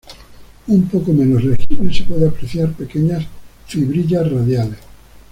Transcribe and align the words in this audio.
Un 0.67 0.81
poco 0.89 1.13
menos 1.13 1.43
legible 1.43 1.93
se 1.93 2.03
pueden 2.05 2.29
apreciar 2.29 2.73
pequeñas 2.73 3.23
fibrillas 3.67 4.31
radiales. 4.31 4.79